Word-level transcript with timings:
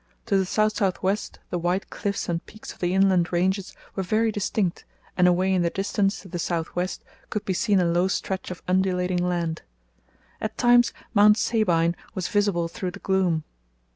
To 0.25 0.35
the 0.35 0.47
south 0.47 0.77
south 0.77 1.03
west 1.03 1.37
the 1.51 1.59
white 1.59 1.91
cliffs 1.91 2.27
and 2.27 2.43
peaks 2.47 2.73
of 2.73 2.79
the 2.79 2.91
inland 2.95 3.31
ranges 3.31 3.75
were 3.95 4.01
very 4.01 4.31
distinct, 4.31 4.83
and 5.15 5.27
away 5.27 5.53
in 5.53 5.61
the 5.61 5.69
distance 5.69 6.21
to 6.21 6.27
the 6.27 6.39
south 6.39 6.75
west 6.75 7.03
could 7.29 7.45
be 7.45 7.53
seen 7.53 7.79
a 7.79 7.85
low 7.85 8.07
stretch 8.07 8.49
of 8.49 8.63
undulating 8.67 9.23
land. 9.23 9.61
At 10.41 10.57
times 10.57 10.91
Mount 11.13 11.37
Sabine 11.37 11.95
was 12.15 12.29
visible 12.29 12.67
through 12.67 12.89
the 12.89 12.99
gloom. 12.99 13.43